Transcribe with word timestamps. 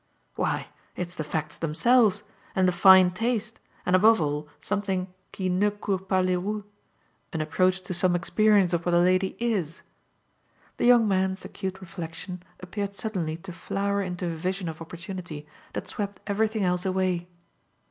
"Why, 0.33 0.69
it's 0.95 1.13
the 1.13 1.23
facts 1.23 1.57
themselves, 1.57 2.23
and 2.55 2.67
the 2.67 2.71
fine 2.71 3.11
taste, 3.11 3.59
and 3.85 3.95
above 3.95 4.19
all 4.19 4.49
something 4.59 5.13
qui 5.31 5.47
ne 5.47 5.69
court 5.69 6.07
pas 6.09 6.25
les 6.25 6.37
rues, 6.37 6.63
an 7.33 7.39
approach 7.39 7.83
to 7.83 7.93
some 7.93 8.15
experience 8.15 8.73
of 8.73 8.83
what 8.83 8.95
a 8.95 8.97
lady 8.99 9.35
IS." 9.37 9.83
The 10.77 10.85
young 10.87 11.07
man's 11.07 11.45
acute 11.45 11.81
reflexion 11.81 12.41
appeared 12.61 12.95
suddenly 12.95 13.37
to 13.45 13.53
flower 13.53 14.01
into 14.01 14.25
a 14.25 14.29
vision 14.33 14.67
of 14.67 14.81
opportunity 14.81 15.45
that 15.73 15.87
swept 15.87 16.19
everything 16.25 16.63
else 16.63 16.83
away. 16.83 17.29